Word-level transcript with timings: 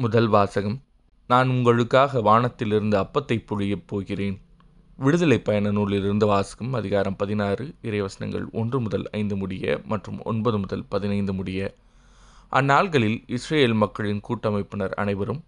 முதல் 0.00 0.28
வாசகம். 0.28 0.82
நான் 1.26 1.48
உங்களுக்காக 1.48 2.20
வானத்திலிருந்து 2.20 2.96
அப்பத்தை 2.98 3.44
பொழியப் 3.46 3.86
போகிறேன். 3.86 4.40
விடுதலை 4.96 5.38
பயண 5.38 5.70
நூலிலிருந்து 5.70 6.26
வாசகம் 6.26 6.72
அதிகாரம் 6.72 7.16
பதினாறு 7.16 7.74
இறைவசனங்கள் 7.82 8.44
ஒன்று 8.52 8.80
முதல் 8.80 9.10
ஐந்து 9.10 9.36
முடிய 9.36 9.80
மற்றும் 9.84 10.22
ஒன்பது 10.22 10.58
முதல் 10.58 10.84
பதினைந்து 10.88 11.32
முடிய. 11.32 11.74
அந்நாள்களில் 12.52 13.24
இஸ்ரேல் 13.26 13.72
மக்களின் 13.72 14.20
கூட்டமைப்பினர் 14.20 14.94
அனைவரும் 14.94 15.44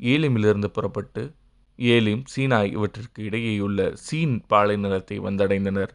ஏலிமிலிருந்து 0.00 0.70
புறப்பட்டு 0.70 1.34
ஏலிம் 1.78 2.24
சீனாய் 2.36 2.70
இவற்றிற்கு 2.70 3.22
இடையேயுள்ள 3.22 3.92
சீன் 3.92 4.44
பாலை 4.46 4.76
நிலத்தை 4.76 5.20
வந்தடைந்தனர். 5.20 5.88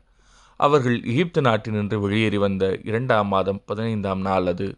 அவர்கள் 0.60 1.04
எகிப்து 1.04 1.42
நாட்டினின்று 1.42 2.00
வெளியேறி 2.00 2.38
வந்த 2.38 2.80
இரண்டாம் 2.84 3.28
மாதம் 3.28 3.62
பதினைந்தாம் 3.66 4.22
நாள் 4.22 4.46
அது. 4.46 4.76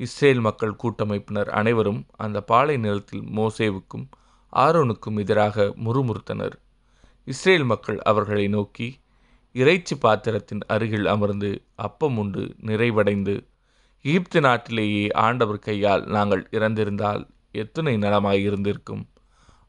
இஸ்ரேல் 0.00 0.40
மக்கள் 0.40 0.78
கூட்டமைப்பினர் 0.82 1.50
அனைவரும் 1.58 2.00
அந்த 2.24 2.38
பாலை 2.40 2.76
நிலத்தில் 2.76 3.24
மோசேவுக்கும் 3.38 4.06
ஆரோனுக்கும் 4.52 5.18
எதிராக 5.22 5.66
முறுமுறுத்தனர். 5.84 6.54
இஸ்ரேல் 7.26 7.66
மக்கள் 7.72 7.98
அவர்களை 8.10 8.46
நோக்கி 8.48 8.88
இறைச்சி 9.54 9.94
பாத்திரத்தின் 9.94 10.62
அருகில் 10.74 11.06
அமர்ந்து 11.06 11.50
அப்பம் 11.86 12.16
உண்டு 12.16 12.42
நிறைவடைந்து. 12.68 13.34
எகிப்து 14.04 14.40
நாட்டிலேயே 14.40 15.04
ஆண்டவர் 15.26 15.64
கையால் 15.66 16.04
நாங்கள் 16.06 16.42
இறந்திருந்தால் 16.50 17.22
எத்தனை 17.54 17.94
நலமாய் 17.96 18.42
இருந்திருக்கும்? 18.48 19.04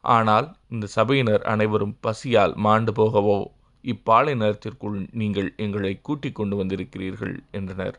ஆனால் 0.04 0.46
இந்த 0.68 0.86
சபையினர் 0.96 1.44
அனைவரும் 1.52 1.94
பசியால் 2.06 2.54
மாண்டு 2.66 2.92
போகவோ 2.92 3.38
இப்பாலை 3.84 4.34
நிலத்திற்குள் 4.40 4.98
நீங்கள் 5.20 5.48
எங்களை 5.64 5.92
கூட்டிக் 6.00 6.36
கொண்டு 6.38 6.54
வந்திருக்கிறீர்கள் 6.56 7.34
என்றனர். 7.50 7.96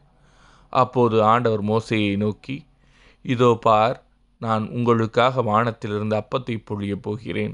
அப்போது 0.76 1.18
ஆண்டவர் 1.24 1.64
மோசையை 1.64 2.14
நோக்கி 2.18 2.56
இதோ 3.26 3.52
பார் 3.62 3.98
நான் 4.42 4.66
உங்களுக்காக 4.70 5.42
வானத்திலிருந்து 5.42 6.16
அப்பத்தை 6.16 6.56
பொழியப் 6.70 7.02
போகிறேன். 7.02 7.54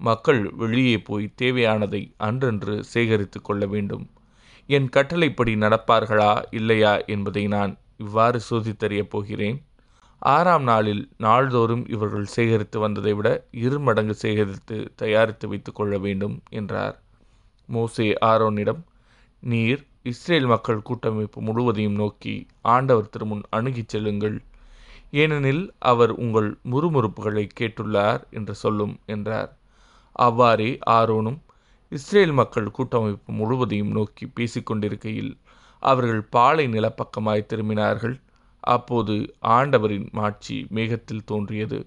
மக்கள் 0.00 0.40
வெளியே 0.52 0.96
போய் 0.98 1.26
தேவையானதை 1.42 2.02
அன்றன்று 2.18 2.74
சேகரித்து 2.94 3.38
கொள்ள 3.42 3.66
வேண்டும். 3.66 4.04
என் 4.68 4.88
கட்டளைப்படி 4.88 5.52
நடப்பார்களா 5.54 6.32
இல்லையா 6.50 6.92
என்பதை 7.06 7.44
நான் 7.46 7.72
இவ்வாறு 7.96 8.38
சோதித்தறியப் 8.50 9.10
போகிறேன். 9.10 9.58
ஆறாம் 10.22 10.62
நாளில் 10.62 11.02
நாள்தோறும் 11.16 11.84
இவர்கள் 11.88 12.32
சேகரித்து 12.36 12.78
வந்ததை 12.78 13.12
விட 13.12 13.28
இரு 13.64 13.78
மடங்கு 13.80 14.14
சேகரித்து 14.14 14.76
தயாரித்து 14.96 15.46
வைத்துக் 15.48 15.78
கொள்ள 15.78 15.94
வேண்டும் 15.98 16.36
என்றார். 16.50 16.96
மோசே 17.68 18.08
ஆரோனிடம் 18.26 18.82
நீர் 19.42 19.82
இஸ்ரேல் 20.10 20.46
மக்கள் 20.46 20.84
கூட்டமைப்பு 20.88 21.38
முழுவதையும் 21.46 21.96
நோக்கி 22.00 22.34
ஆண்டவர் 22.74 23.10
திருமுன் 23.14 23.42
அணுகிச் 23.56 23.92
செல்லுங்கள். 23.92 24.36
ஏனெனில் 25.22 25.64
அவர் 25.90 26.12
உங்கள் 26.24 26.48
முறுமுறுப்புகளை 26.72 27.44
கேட்டுள்ளார் 27.60 28.22
என்று 28.30 28.54
சொல்லும் 28.54 28.94
என்றார். 29.06 29.50
அவ்வாறே 30.16 30.70
ஆரோனும் 30.90 31.38
இஸ்ரேல் 31.92 32.32
மக்கள் 32.32 32.68
கூட்டமைப்பு 32.70 33.32
முழுவதையும் 33.32 33.92
நோக்கி 33.98 34.24
பேசிக்கொண்டிருக்கையில் 34.36 35.32
அவர்கள் 35.82 36.24
பாலை 36.36 36.66
நிலப்பக்கமாய் 36.68 37.48
திரும்பினார்கள். 37.50 38.16
அப்போது 38.64 39.14
ஆண்டவரின் 39.56 40.08
மாட்சி 40.12 40.56
மேகத்தில் 40.76 41.24
தோன்றியது. 41.24 41.78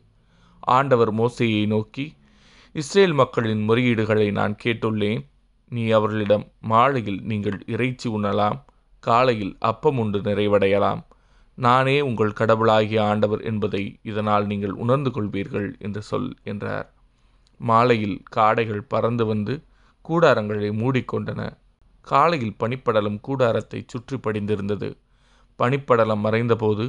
ஆண்டவர் 0.69 1.11
மோசையை 1.13 1.63
நோக்கி 1.67 2.06
இஸ்ரேல் 2.75 3.13
மக்களின் 3.13 3.63
முறையீடுகளை 3.69 4.28
நான் 4.31 4.56
கேட்டுள்ளேன். 4.63 5.22
நீ 5.72 5.83
அவர்களிடம் 5.89 6.45
மாலையில் 6.61 7.22
நீங்கள் 7.23 7.59
இறைச்சி 7.66 8.08
உண்ணலாம் 8.09 8.58
காலையில் 9.03 9.53
அப்பம் 9.59 9.97
உண்டு 9.97 10.19
நிறைவடையலாம். 10.19 11.02
நானே 11.58 11.95
உங்கள் 12.02 12.33
கடவுளாகிய 12.33 13.00
ஆண்டவர் 13.03 13.41
என்பதை 13.41 13.83
இதனால் 14.02 14.45
நீங்கள் 14.45 14.75
உணர்ந்து 14.83 15.09
கொள்வீர்கள் 15.09 15.69
என்று 15.80 16.02
சொல் 16.02 16.31
என்றார். 16.44 16.88
மாலையில் 17.59 18.17
காடைகள் 18.36 18.83
பறந்து 18.88 19.25
வந்து 19.25 19.53
கூடாரங்களை 20.09 20.69
மூடிக்கொண்டன. 20.73 21.41
காலையில் 22.08 22.59
பனிப்படலம் 22.59 23.19
கூடாரத்தை 23.22 23.79
சுற்றி 23.88 24.18
படிந்திருந்தது. 24.18 24.90
பனிப்படலம் 25.59 26.24
மறைந்தபோது 26.25 26.85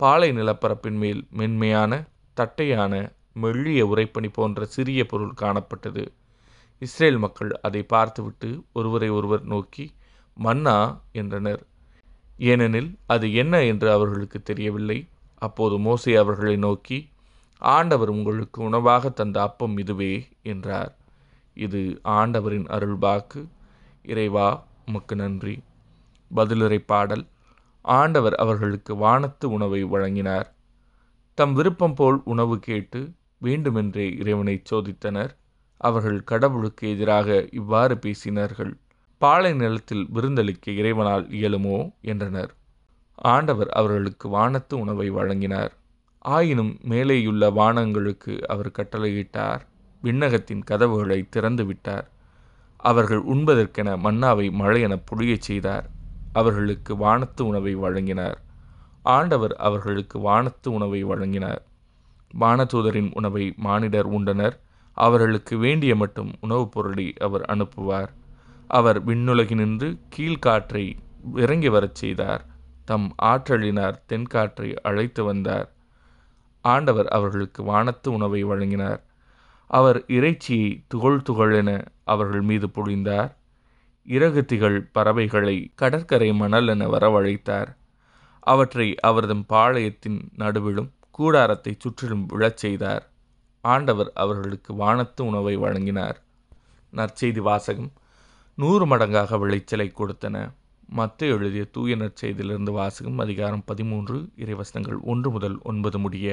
பாலை 0.00 0.30
நிலப்பரப்பின் 0.32 0.98
மேல் 0.98 1.20
மென்மையான 1.30 1.92
தட்டையான 2.36 2.94
மெல்லிய 3.32 3.80
உரைப்பனி 3.86 4.28
போன்ற 4.32 4.64
சிறிய 4.64 5.00
பொருள் 5.06 5.34
காணப்பட்டது. 5.40 6.04
இஸ்ரேல் 6.78 7.18
மக்கள் 7.18 7.50
அதை 7.50 7.82
பார்த்துவிட்டு 7.82 8.64
ஒருவரை 8.72 9.08
ஒருவர் 9.08 9.44
நோக்கி 9.44 9.84
மன்னா 10.36 11.02
என்றனர். 11.12 11.62
ஏனெனில் 12.38 12.90
அது 13.06 13.32
என்ன 13.32 13.64
என்று 13.64 13.92
அவர்களுக்கு 13.92 14.42
தெரியவில்லை. 14.42 15.08
அப்போது 15.38 15.78
மோசே 15.78 16.14
அவர்களை 16.14 16.56
நோக்கி 16.56 16.98
ஆண்டவர் 17.62 18.08
உங்களுக்கு 18.08 18.62
உணவாக 18.62 19.10
தந்த 19.10 19.40
அப்பம் 19.42 19.76
இதுவே 19.78 20.28
என்றார். 20.42 20.92
இது 21.54 22.00
ஆண்டவரின் 22.02 22.66
அருள்பாக்கு 22.66 23.40
இறைவா 24.02 24.48
உமக்கு 24.86 25.14
நன்றி. 25.14 25.62
பதிலுரை 26.30 26.78
பாடல். 26.86 27.24
ஆண்டவர் 27.84 28.34
அவர்களுக்கு 28.34 28.96
வானத்து 28.96 29.50
உணவை 29.50 29.84
வழங்கினார். 29.84 30.48
தம் 31.34 31.52
விருப்பம் 31.52 31.94
போல் 31.94 32.20
உணவு 32.24 32.58
கேட்டு 32.58 33.00
வேண்டுமென்றே 33.38 34.06
இறைவனை 34.16 34.62
சோதித்தனர். 34.70 35.32
அவர்கள் 35.78 36.24
கடவுளுக்கு 36.24 36.90
எதிராக 36.90 37.48
இவ்வாறு 37.52 37.94
பேசினார்கள். 37.94 38.72
பாலை 39.18 39.52
நிலத்தில் 39.52 40.06
விருந்தளிக்க 40.14 40.74
இறைவனால் 40.74 41.28
இயலுமோ? 41.28 41.90
என்றனர். 42.02 42.54
ஆண்டவர் 43.14 43.68
அவர்களுக்கு 43.68 44.28
வானத்து 44.28 44.78
உணவை 44.78 45.10
வழங்கினார். 45.10 45.72
ஆயினும் 46.18 46.78
மேலேயுள்ள 46.88 47.52
வானங்களுக்கு 47.52 48.48
அவர் 48.48 48.70
கட்டளையிட்டார். 48.70 49.60
விண்ணகத்தின் 50.02 50.64
கதவுகளை 50.64 51.26
திறந்து 51.30 51.66
விட்டார். 51.66 52.10
அவர்கள் 52.76 53.22
உண்பதற்கென 53.22 53.96
மன்னாவை 53.96 54.50
மழையென 54.50 55.02
பொழியச் 55.10 55.40
செய்தார். 55.40 55.90
அவர்களுக்கு 56.32 56.96
வானத்து 56.96 57.46
உணவை 57.46 57.76
வழங்கினார். 57.76 58.40
ஆண்டவர் 59.02 59.56
அவர்களுக்கு 59.56 60.18
வானத்து 60.18 60.72
உணவை 60.72 61.04
வழங்கினார். 61.04 61.62
வானதூதரின் 62.40 63.10
உணவை 63.12 63.54
மானிடர் 63.56 64.10
உண்டனர். 64.10 64.58
அவர்களுக்கு 64.98 65.56
வேண்டிய 65.56 65.96
மட்டும் 65.96 66.30
உணவுப் 66.40 66.72
பொருளை 66.72 67.14
அவர் 67.18 67.40
அனுப்புவார். 67.40 68.08
அவர் 68.68 69.04
விண்ணுலகினின்று 69.04 69.88
கீழ்காற்றை 70.16 70.84
இறங்கி 71.34 71.68
வரச் 71.68 71.94
செய்தார். 71.94 72.46
தம் 72.84 73.14
ஆற்றலினார் 73.22 74.02
தென்காற்றை 74.06 74.80
அழைத்து 74.82 75.24
வந்தார். 75.24 75.68
ஆண்டவர் 76.64 77.06
அவர்களுக்கு 77.06 77.62
வானத்து 77.62 78.12
உணவை 78.12 78.44
வழங்கினார். 78.44 79.02
அவர் 79.66 80.04
இறைச்சியை 80.08 80.84
துகள் 80.88 81.22
துகளென 81.30 81.86
அவர்கள் 82.04 82.40
மீது 82.40 82.66
பொழிந்தார். 82.66 83.30
இறகு 84.06 84.80
பறவைகளை 84.92 85.72
கடற்கரை 85.74 86.32
மணல் 86.32 86.68
என 86.68 86.86
வரவழைத்தார். 86.86 87.76
அவற்றை 88.40 88.94
அவரது 89.00 89.34
பாளையத்தின் 89.34 90.20
நடுவிலும் 90.38 90.90
கூடாரத்தை 91.10 91.76
சுற்றிலும் 91.78 92.26
விழச் 92.26 92.56
செய்தார். 92.56 93.04
ஆண்டவர் 93.72 94.10
அவர்களுக்கு 94.14 94.70
வானத்து 94.74 95.22
உணவை 95.26 95.54
வழங்கினார். 95.56 96.18
நற்செய்தி 96.92 97.40
வாசகம். 97.40 97.90
நூறு 98.58 98.84
மடங்காக 98.86 99.38
விளைச்சலை 99.38 99.88
கொடுத்தன. 99.98 100.36
மத்த 100.96 101.22
எழுதிய 101.34 101.64
தூய 101.64 101.96
நற்செய்தியிலிருந்து 101.96 102.72
வாசகம் 102.72 103.18
அதிகாரம் 103.18 103.64
பதிமூன்று 103.64 104.18
இறைவசனங்கள் 104.36 105.00
ஒன்று 105.02 105.30
முதல் 105.30 105.56
ஒன்பது 105.62 105.98
முடிய. 105.98 106.28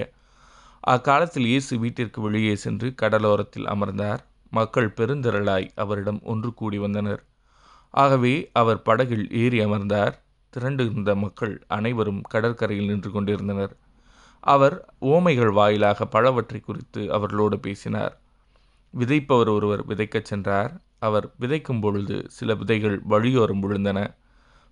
அக்காலத்தில் 0.80 1.46
இயேசு 1.46 1.74
வீட்டிற்கு 1.78 2.20
வெளியே 2.22 2.56
சென்று 2.56 2.88
கடலோரத்தில் 3.02 3.68
அமர்ந்தார். 3.74 4.22
மக்கள் 4.52 4.94
பெருந்திரளாய் 4.98 5.68
அவரிடம் 5.76 6.20
ஒன்று 6.24 6.50
கூடி 6.54 6.78
வந்தனர். 6.78 7.22
ஆகவே 7.94 8.34
அவர் 8.54 8.82
படகில் 8.82 9.26
ஏறி 9.42 9.60
அமர்ந்தார். 9.60 10.16
திரண்டிருந்த 10.54 11.12
மக்கள் 11.16 11.56
அனைவரும் 11.68 12.22
கடற்கரையில் 12.34 12.90
நின்று 12.90 13.12
கொண்டிருந்தனர். 13.12 13.74
அவர் 14.46 14.76
ஓமைகள் 15.02 15.54
வாயிலாக 15.54 16.06
பழவற்றை 16.06 16.60
குறித்து 16.60 17.12
அவர்களோடு 17.12 17.60
பேசினார். 17.60 18.14
விதைப்பவர் 18.94 19.50
ஒருவர் 19.50 19.88
விதைக்கச் 19.88 20.24
சென்றார். 20.24 20.72
அவர் 21.00 21.34
விதைக்கும் 21.40 21.82
பொழுது 21.82 22.26
சில 22.28 22.54
விதைகள் 22.54 23.02
வழியோரம் 23.10 23.64
விழுந்தன. 23.64 24.00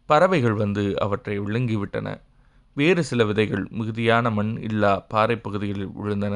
பறவைகள் 0.09 0.53
வந்து 0.53 0.99
அவற்றை 0.99 1.39
விழுங்கிவிட்டன. 1.39 2.07
வேறு 2.73 3.03
சில 3.03 3.25
விதைகள் 3.25 3.67
மிகுதியான 3.71 4.29
மண் 4.29 4.57
இல்லா 4.61 4.99
பாறை 4.99 5.35
பகுதிகளில் 5.37 5.91
விழுந்தன. 6.03 6.35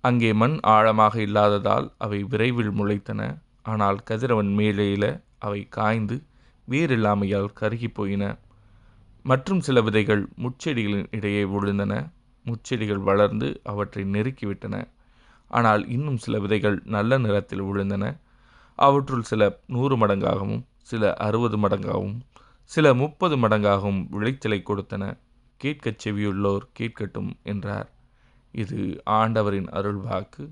அங்கே 0.00 0.32
மண் 0.32 0.58
ஆழமாக 0.66 1.20
இல்லாததால் 1.20 1.92
அவை 1.98 2.22
விரைவில் 2.22 2.70
முளைத்தன. 2.70 3.20
ஆனால் 3.62 3.98
கதிரவன் 4.10 4.50
மேலேயில 4.58 5.04
அவை 5.38 5.66
காய்ந்து 5.68 6.16
வேறில்லாமையால் 6.68 7.54
கருகி 7.60 7.88
போயின. 7.94 8.24
மற்றும் 9.22 9.60
சில 9.60 9.80
விதைகள் 9.80 10.28
முச்செடிகளின் 10.42 11.06
இடையே 11.10 11.44
விழுந்தன. 11.44 11.92
முச்செடிகள் 12.46 13.02
வளர்ந்து 13.02 13.60
அவற்றை 13.64 14.04
நெருக்கிவிட்டன. 14.04 14.88
ஆனால் 15.48 15.88
இன்னும் 15.88 16.16
சில 16.16 16.38
விதைகள் 16.38 16.82
நல்ல 16.84 17.18
நிறத்தில் 17.18 17.62
விழுந்தன. 17.62 18.16
அவற்றுள் 18.78 19.22
சில 19.22 19.60
நூறு 19.66 19.96
மடங்காகவும் 19.96 20.64
சில 20.82 21.14
அறுபது 21.14 21.58
மடங்காகவும் 21.58 22.16
சில 22.62 22.94
முப்பது 22.94 23.36
மடங்காகவும் 23.36 24.06
விளைச்சலை 24.10 24.62
கொடுத்தன. 24.66 25.16
கேட்கச் 25.56 26.08
செவியுள்ளோர் 26.08 26.66
கேட்கட்டும் 26.78 27.32
என்றார். 27.42 27.90
இது 28.52 29.02
ஆண்டவரின் 29.04 29.68
அருள்வாக்கு. 29.68 30.44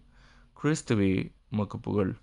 கிறிஸ்துவே 0.63 1.33
மக்கு 1.51 1.79
புகழ். 1.79 2.15